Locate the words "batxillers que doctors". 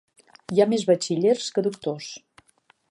0.91-2.11